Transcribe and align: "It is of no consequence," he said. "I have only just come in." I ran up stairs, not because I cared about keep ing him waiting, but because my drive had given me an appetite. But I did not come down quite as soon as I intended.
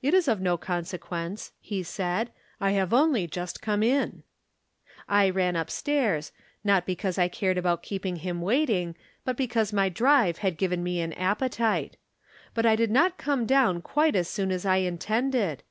"It 0.00 0.14
is 0.14 0.26
of 0.26 0.40
no 0.40 0.56
consequence," 0.56 1.52
he 1.60 1.82
said. 1.82 2.32
"I 2.62 2.70
have 2.70 2.94
only 2.94 3.26
just 3.26 3.60
come 3.60 3.82
in." 3.82 4.22
I 5.06 5.28
ran 5.28 5.54
up 5.54 5.68
stairs, 5.68 6.32
not 6.64 6.86
because 6.86 7.18
I 7.18 7.28
cared 7.28 7.58
about 7.58 7.82
keep 7.82 8.06
ing 8.06 8.16
him 8.16 8.40
waiting, 8.40 8.96
but 9.22 9.36
because 9.36 9.70
my 9.70 9.90
drive 9.90 10.38
had 10.38 10.56
given 10.56 10.82
me 10.82 11.02
an 11.02 11.12
appetite. 11.12 11.98
But 12.54 12.64
I 12.64 12.74
did 12.74 12.90
not 12.90 13.18
come 13.18 13.44
down 13.44 13.82
quite 13.82 14.16
as 14.16 14.28
soon 14.28 14.50
as 14.50 14.64
I 14.64 14.76
intended. 14.76 15.62